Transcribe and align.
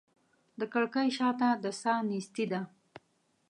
د 0.59 0.61
کړکۍ 0.73 1.07
شاته 1.17 1.49
د 1.63 1.65
ساه 1.81 2.01
نیستي 2.09 2.45
ده 2.51 2.61